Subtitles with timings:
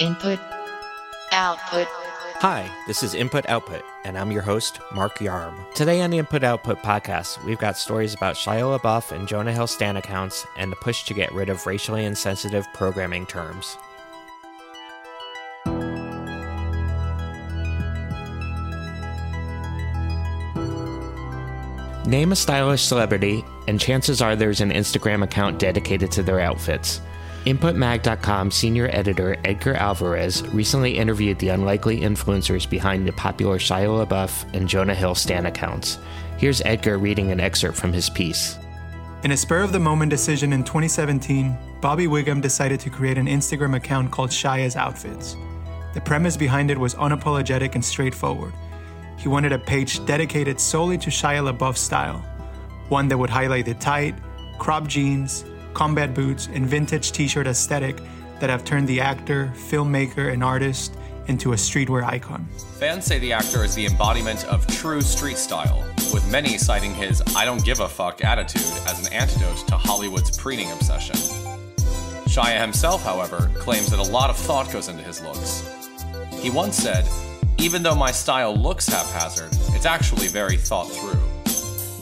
[0.00, 0.40] Input,
[1.30, 1.86] output.
[2.40, 5.72] Hi, this is Input Output, and I'm your host, Mark Yarm.
[5.74, 9.68] Today on the Input Output podcast, we've got stories about Shia LaBeouf and Jonah Hill
[9.68, 13.76] Stan accounts and the push to get rid of racially insensitive programming terms.
[22.04, 27.00] Name a stylish celebrity, and chances are there's an Instagram account dedicated to their outfits.
[27.44, 34.54] InputMag.com senior editor Edgar Alvarez recently interviewed the unlikely influencers behind the popular Shia LaBeouf
[34.54, 35.98] and Jonah Hill Stan accounts.
[36.38, 38.56] Here's Edgar reading an excerpt from his piece.
[39.24, 43.26] In a spur of the moment decision in 2017, Bobby Wiggum decided to create an
[43.26, 45.36] Instagram account called Shia's Outfits.
[45.92, 48.54] The premise behind it was unapologetic and straightforward.
[49.18, 52.24] He wanted a page dedicated solely to Shia LaBeouf's style,
[52.88, 54.14] one that would highlight the tight,
[54.58, 58.00] cropped jeans, combat boots, and vintage t shirt aesthetic
[58.40, 60.96] that have turned the actor, filmmaker, and artist
[61.26, 62.46] into a streetwear icon.
[62.78, 67.22] Fans say the actor is the embodiment of true street style, with many citing his
[67.34, 71.16] I don't give a fuck attitude as an antidote to Hollywood's preening obsession.
[72.26, 75.62] Shia himself, however, claims that a lot of thought goes into his looks.
[76.40, 77.08] He once said,
[77.58, 81.20] Even though my style looks haphazard, it's actually very thought through.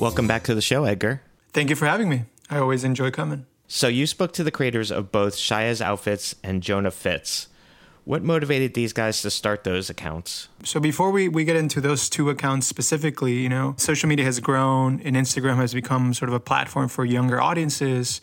[0.00, 1.22] Welcome back to the show, Edgar.
[1.52, 2.24] Thank you for having me.
[2.50, 3.46] I always enjoy coming.
[3.74, 7.48] So, you spoke to the creators of both Shia's Outfits and Jonah Fits.
[8.04, 10.48] What motivated these guys to start those accounts?
[10.62, 14.40] So before we, we get into those two accounts specifically, you know, social media has
[14.40, 18.20] grown and Instagram has become sort of a platform for younger audiences.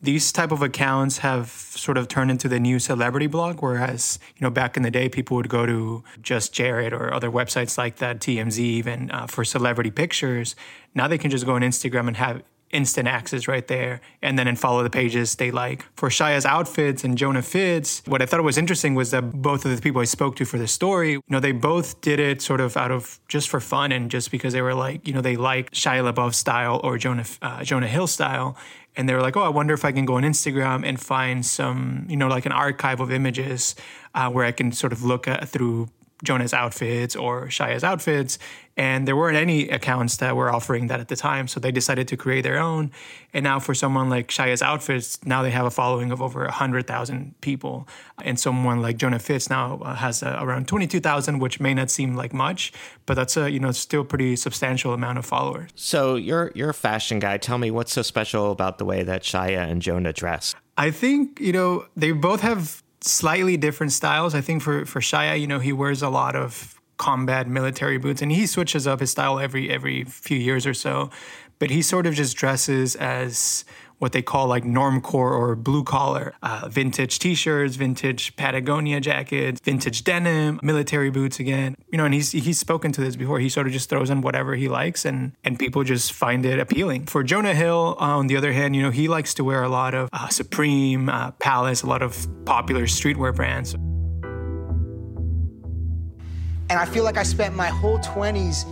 [0.00, 4.40] These type of accounts have sort of turned into the new celebrity blog, whereas you
[4.46, 7.96] know back in the day people would go to Just Jared or other websites like
[7.96, 10.56] that, TMZ even uh, for celebrity pictures.
[10.94, 12.42] Now they can just go on Instagram and have
[12.76, 15.84] instant access right there and then and follow the pages they like.
[15.96, 19.74] For Shia's outfits and Jonah Fits, what I thought was interesting was that both of
[19.74, 22.60] the people I spoke to for the story, you know, they both did it sort
[22.60, 25.36] of out of just for fun and just because they were like, you know, they
[25.36, 28.56] like Shia LaBeouf style or Jonah uh, Jonah Hill style.
[28.98, 31.44] And they were like, oh, I wonder if I can go on Instagram and find
[31.44, 33.74] some, you know, like an archive of images
[34.14, 35.88] uh, where I can sort of look at through
[36.24, 38.38] Jonah's outfits or Shia's outfits.
[38.78, 41.48] And there weren't any accounts that were offering that at the time.
[41.48, 42.90] So they decided to create their own.
[43.32, 47.40] And now for someone like Shia's outfits, now they have a following of over 100,000
[47.40, 47.88] people.
[48.22, 52.14] And someone like Jonah Fits now uh, has uh, around 22,000, which may not seem
[52.14, 52.72] like much,
[53.06, 55.70] but that's a, you know, still pretty substantial amount of followers.
[55.74, 57.38] So you're, you're a fashion guy.
[57.38, 60.54] Tell me what's so special about the way that Shia and Jonah dress?
[60.76, 64.34] I think, you know, they both have slightly different styles.
[64.34, 68.22] I think for for Shia, you know, he wears a lot of combat military boots
[68.22, 71.10] and he switches up his style every every few years or so.
[71.58, 73.64] But he sort of just dresses as
[73.98, 80.04] what they call like normcore or blue collar, uh, vintage t-shirts, vintage Patagonia jackets, vintage
[80.04, 81.76] denim, military boots again.
[81.90, 83.40] You know, and he's he's spoken to this before.
[83.40, 86.58] He sort of just throws in whatever he likes, and and people just find it
[86.58, 87.06] appealing.
[87.06, 89.68] For Jonah Hill, uh, on the other hand, you know, he likes to wear a
[89.68, 93.74] lot of uh, Supreme, uh, Palace, a lot of popular streetwear brands.
[96.68, 98.64] And I feel like I spent my whole 20s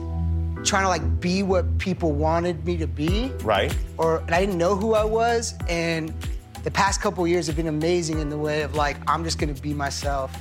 [0.65, 3.31] trying to like be what people wanted me to be.
[3.43, 3.77] Right.
[3.99, 5.55] Or and I didn't know who I was.
[5.69, 6.13] And
[6.63, 9.55] the past couple years have been amazing in the way of like I'm just gonna
[9.55, 10.35] be myself.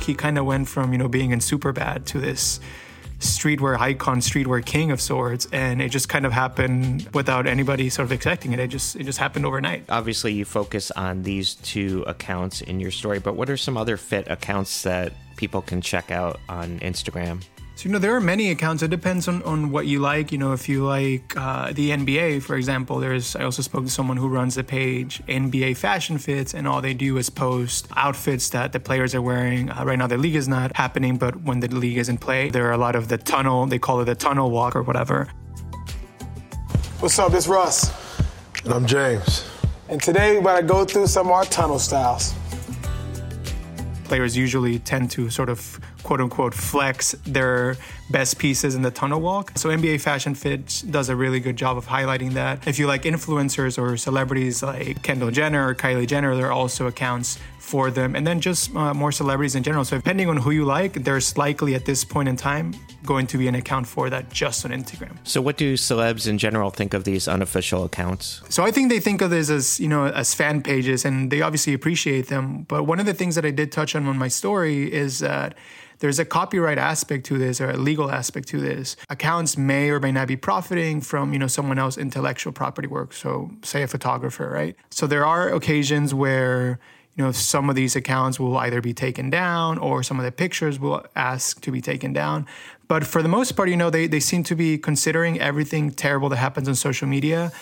[0.00, 2.60] He kind of went from you know being in Superbad to this
[3.22, 8.04] streetwear icon, streetwear king of sorts, and it just kind of happened without anybody sort
[8.04, 8.58] of expecting it.
[8.58, 9.84] It just it just happened overnight.
[9.88, 13.96] Obviously, you focus on these two accounts in your story, but what are some other
[13.96, 17.42] fit accounts that people can check out on Instagram?
[17.82, 18.84] So, you know, there are many accounts.
[18.84, 20.30] It depends on, on what you like.
[20.30, 23.90] You know, if you like uh, the NBA, for example, there's, I also spoke to
[23.90, 28.50] someone who runs the page NBA Fashion Fits, and all they do is post outfits
[28.50, 29.68] that the players are wearing.
[29.68, 32.50] Uh, right now, the league is not happening, but when the league is in play,
[32.50, 35.28] there are a lot of the tunnel, they call it the tunnel walk or whatever.
[37.00, 37.34] What's up?
[37.34, 37.90] It's Russ.
[38.62, 39.50] And I'm James.
[39.88, 42.32] And today, we're about to go through some of our tunnel styles.
[44.04, 47.76] Players usually tend to sort of quote unquote flex their
[48.10, 49.52] best pieces in the tunnel walk.
[49.56, 52.66] So NBA Fashion Fit does a really good job of highlighting that.
[52.68, 56.86] If you like influencers or celebrities like Kendall Jenner or Kylie Jenner, there are also
[56.86, 58.14] accounts for them.
[58.14, 59.84] And then just uh, more celebrities in general.
[59.84, 63.38] So depending on who you like, there's likely at this point in time going to
[63.38, 65.16] be an account for that just on Instagram.
[65.24, 68.42] So what do celebs in general think of these unofficial accounts?
[68.48, 71.40] So I think they think of this as, you know, as fan pages and they
[71.40, 72.64] obviously appreciate them.
[72.68, 75.54] But one of the things that I did touch on in my story is that
[76.02, 78.96] there's a copyright aspect to this or a legal aspect to this.
[79.08, 83.12] Accounts may or may not be profiting from, you know, someone else's intellectual property work.
[83.12, 84.74] So say a photographer, right?
[84.90, 86.80] So there are occasions where
[87.16, 90.32] you know, some of these accounts will either be taken down or some of the
[90.32, 92.46] pictures will ask to be taken down.
[92.88, 96.30] But for the most part, you know, they, they seem to be considering everything terrible
[96.30, 97.52] that happens on social media.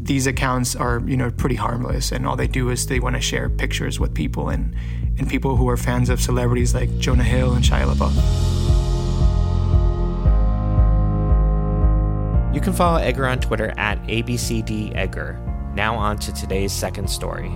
[0.00, 2.12] These accounts are, you know, pretty harmless.
[2.12, 4.76] And all they do is they want to share pictures with people and,
[5.18, 8.14] and people who are fans of celebrities like Jonah Hill and Shia LaBeouf.
[12.54, 15.74] You can follow Edgar on Twitter at ABCDEdgar.
[15.74, 17.52] Now on to today's second story.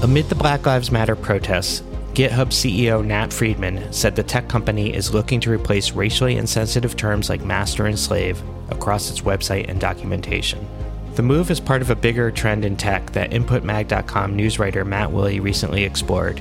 [0.00, 1.82] Amid the Black Lives Matter protests,
[2.14, 7.28] GitHub CEO Nat Friedman said the tech company is looking to replace racially insensitive terms
[7.28, 8.40] like master and slave
[8.70, 10.64] across its website and documentation.
[11.16, 15.10] The move is part of a bigger trend in tech that InputMag.com news writer Matt
[15.10, 16.40] Wille recently explored.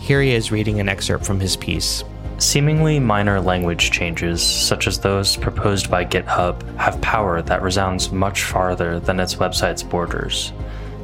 [0.00, 2.04] Here he is reading an excerpt from his piece.
[2.36, 8.42] Seemingly minor language changes, such as those proposed by GitHub, have power that resounds much
[8.42, 10.52] farther than its website's borders.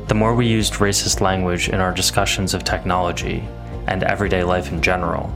[0.06, 3.42] The more we used racist language in our discussions of technology
[3.86, 5.32] and everyday life in general,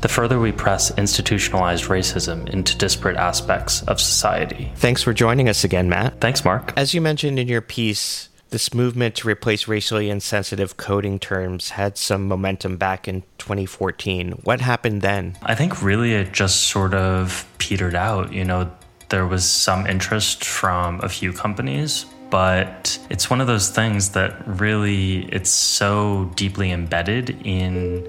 [0.00, 4.72] the further we press institutionalized racism into disparate aspects of society.
[4.76, 6.20] Thanks for joining us again, Matt.
[6.20, 6.72] Thanks, Mark.
[6.76, 11.98] As you mentioned in your piece, this movement to replace racially insensitive coding terms had
[11.98, 14.32] some momentum back in 2014.
[14.44, 15.36] What happened then?
[15.42, 18.32] I think really it just sort of petered out.
[18.32, 18.70] You know,
[19.08, 24.46] there was some interest from a few companies, but it's one of those things that
[24.46, 28.08] really it's so deeply embedded in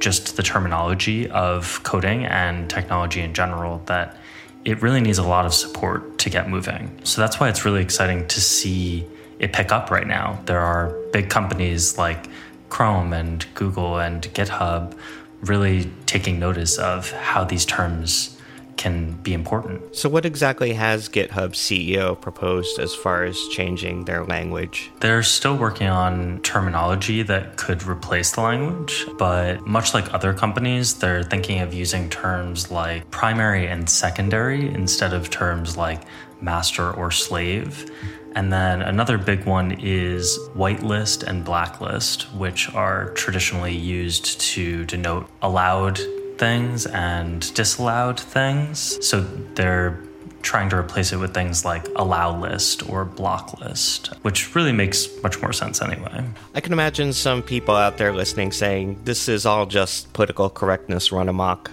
[0.00, 4.16] just the terminology of coding and technology in general that
[4.64, 6.90] it really needs a lot of support to get moving.
[7.04, 9.06] So that's why it's really exciting to see
[9.38, 10.40] it pick up right now.
[10.46, 12.28] There are big companies like
[12.68, 14.98] Chrome and Google and GitHub
[15.42, 18.35] really taking notice of how these terms
[18.76, 19.96] can be important.
[19.96, 24.90] So, what exactly has GitHub CEO proposed as far as changing their language?
[25.00, 30.94] They're still working on terminology that could replace the language, but much like other companies,
[30.94, 36.02] they're thinking of using terms like primary and secondary instead of terms like
[36.40, 37.90] master or slave.
[38.34, 45.26] And then another big one is whitelist and blacklist, which are traditionally used to denote
[45.40, 45.98] allowed
[46.38, 48.98] things and disallowed things.
[49.06, 49.20] So
[49.54, 50.00] they're
[50.42, 55.08] trying to replace it with things like allow list or block list, which really makes
[55.22, 56.24] much more sense anyway.
[56.54, 61.10] I can imagine some people out there listening saying, this is all just political correctness
[61.10, 61.72] run amok.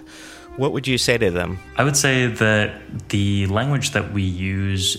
[0.57, 1.59] What would you say to them?
[1.77, 4.97] I would say that the language that we use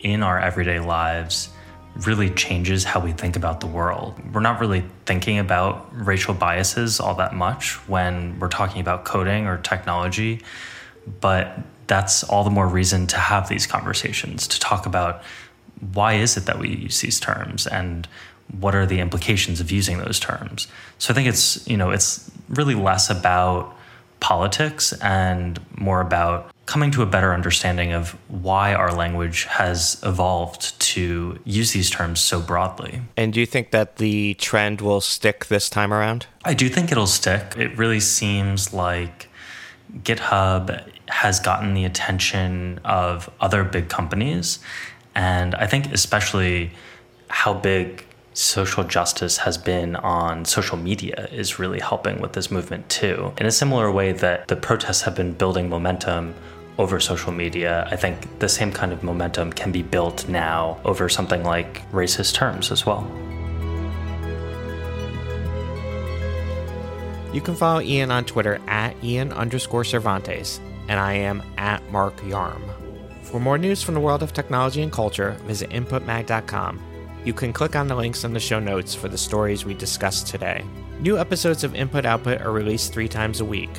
[0.00, 1.48] in our everyday lives
[1.96, 4.20] really changes how we think about the world.
[4.32, 9.46] We're not really thinking about racial biases all that much when we're talking about coding
[9.46, 10.40] or technology,
[11.20, 15.22] but that's all the more reason to have these conversations to talk about
[15.92, 18.08] why is it that we use these terms and
[18.58, 20.66] what are the implications of using those terms.
[20.98, 23.76] So I think it's, you know, it's really less about
[24.20, 30.78] politics and more about coming to a better understanding of why our language has evolved
[30.80, 33.02] to use these terms so broadly.
[33.16, 36.26] And do you think that the trend will stick this time around?
[36.44, 37.54] I do think it'll stick.
[37.56, 39.28] It really seems like
[39.98, 44.58] GitHub has gotten the attention of other big companies.
[45.14, 46.72] And I think, especially,
[47.28, 52.88] how big social justice has been on social media is really helping with this movement
[52.88, 53.32] too.
[53.38, 56.34] In a similar way that the protests have been building momentum
[56.78, 61.08] over social media, I think the same kind of momentum can be built now over
[61.08, 63.06] something like racist terms as well.
[67.32, 72.16] You can follow Ian on Twitter at Ian underscore Cervantes, and I am at Mark
[72.18, 72.62] Yarm.
[73.22, 76.80] For more news from the world of technology and culture, visit inputmag.com.
[77.24, 80.28] You can click on the links in the show notes for the stories we discussed
[80.28, 80.64] today.
[81.00, 83.70] New episodes of Input Output are released three times a week.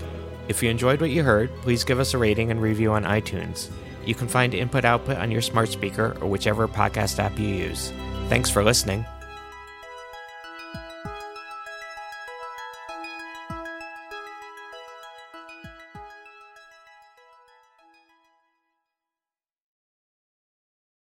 [0.47, 3.69] If you enjoyed what you heard, please give us a rating and review on iTunes.
[4.05, 7.91] You can find Input Output on your smart speaker or whichever podcast app you use.
[8.29, 9.05] Thanks for listening.